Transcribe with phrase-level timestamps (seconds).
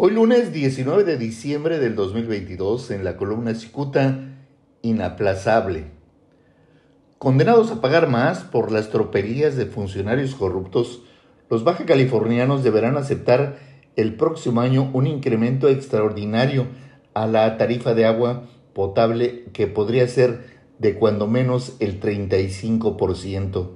[0.00, 4.36] Hoy lunes 19 de diciembre del 2022 en la columna Cicuta,
[4.80, 5.86] inaplazable.
[7.18, 11.02] Condenados a pagar más por las tropelías de funcionarios corruptos,
[11.50, 13.58] los baja californianos deberán aceptar
[13.96, 16.68] el próximo año un incremento extraordinario
[17.12, 18.44] a la tarifa de agua
[18.74, 20.44] potable que podría ser
[20.78, 23.70] de cuando menos el 35%.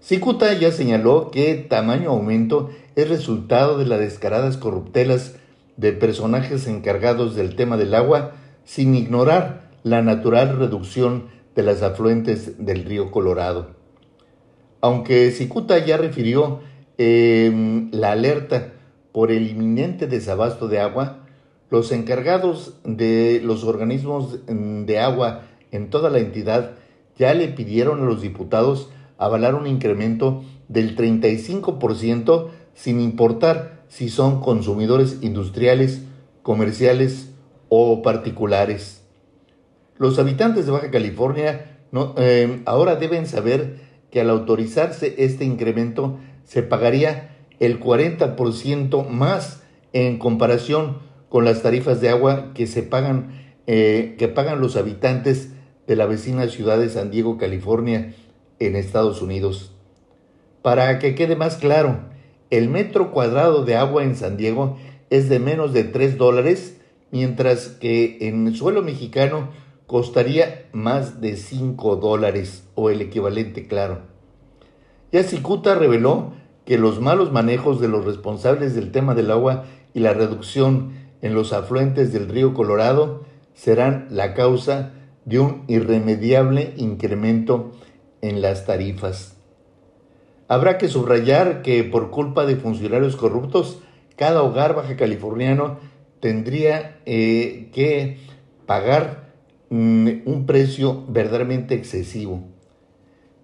[0.00, 5.36] Cicuta ya señaló que tamaño aumento es resultado de las descaradas corruptelas
[5.76, 8.32] de personajes encargados del tema del agua
[8.64, 13.70] sin ignorar la natural reducción de las afluentes del río Colorado.
[14.80, 16.60] Aunque Cicuta ya refirió
[16.96, 18.72] eh, la alerta
[19.12, 21.26] por el inminente desabasto de agua,
[21.68, 26.72] los encargados de los organismos de agua en toda la entidad
[27.18, 34.40] ya le pidieron a los diputados avalar un incremento del 35% sin importar si son
[34.40, 36.02] consumidores industriales,
[36.42, 37.30] comerciales
[37.68, 39.04] o particulares.
[39.98, 41.78] Los habitantes de Baja California
[42.16, 43.76] eh, ahora deben saber
[44.10, 52.00] que al autorizarse este incremento se pagaría el 40% más en comparación con las tarifas
[52.00, 55.52] de agua que se pagan eh, que pagan los habitantes
[55.86, 58.14] de la vecina ciudad de San Diego, California,
[58.60, 59.72] en Estados Unidos.
[60.62, 61.98] Para que quede más claro,
[62.50, 64.76] el metro cuadrado de agua en San Diego
[65.08, 69.48] es de menos de 3 dólares, mientras que en el suelo mexicano
[69.86, 74.02] costaría más de 5 dólares o el equivalente claro.
[75.10, 76.32] Ya Cicuta reveló
[76.64, 81.34] que los malos manejos de los responsables del tema del agua y la reducción en
[81.34, 84.92] los afluentes del río Colorado serán la causa
[85.24, 87.72] de un irremediable incremento
[88.22, 89.36] en las tarifas.
[90.48, 93.78] Habrá que subrayar que por culpa de funcionarios corruptos,
[94.16, 95.78] cada hogar baja californiano
[96.20, 98.18] tendría eh, que
[98.66, 99.32] pagar
[99.70, 102.42] mm, un precio verdaderamente excesivo.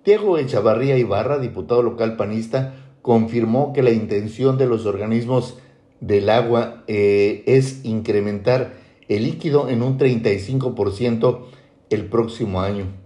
[0.05, 5.59] Diego Echavarría Ibarra, diputado local panista, confirmó que la intención de los organismos
[6.01, 8.75] del agua eh, es incrementar
[9.09, 11.45] el líquido en un 35%
[11.91, 13.06] el próximo año.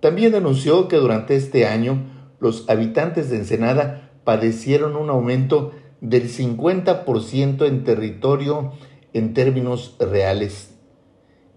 [0.00, 2.04] También denunció que durante este año
[2.38, 8.72] los habitantes de Ensenada padecieron un aumento del 50% en territorio
[9.12, 10.74] en términos reales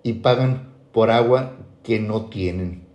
[0.03, 2.87] y pagan por agua que no tienen.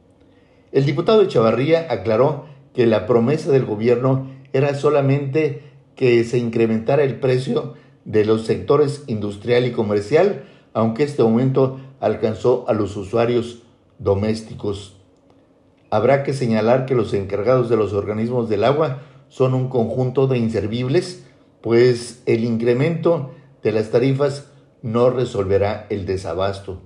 [0.72, 5.62] El diputado de Chavarría aclaró que la promesa del gobierno era solamente
[5.94, 7.74] que se incrementara el precio
[8.04, 13.62] de los sectores industrial y comercial, aunque este aumento alcanzó a los usuarios
[13.98, 14.96] domésticos.
[15.94, 20.38] Habrá que señalar que los encargados de los organismos del agua son un conjunto de
[20.38, 21.24] inservibles,
[21.60, 23.30] pues el incremento
[23.62, 24.50] de las tarifas
[24.82, 26.82] no resolverá el desabasto.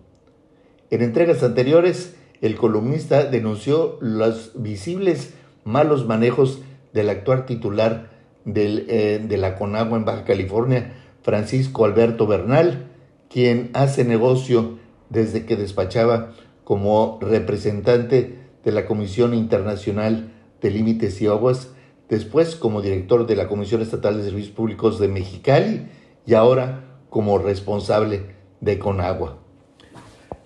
[0.90, 5.32] En entregas anteriores, el columnista denunció los visibles
[5.64, 6.60] malos manejos
[6.92, 8.10] del actual titular
[8.44, 10.92] eh, de la Conagua en Baja California,
[11.22, 12.90] Francisco Alberto Bernal,
[13.30, 21.26] quien hace negocio desde que despachaba como representante de la Comisión Internacional de Límites y
[21.26, 21.70] Aguas,
[22.08, 25.88] después como director de la Comisión Estatal de Servicios Públicos de Mexicali
[26.26, 29.38] y ahora como responsable de Conagua.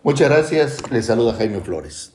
[0.02, 2.11] Muchas gracias, les saluda Jaime Flores.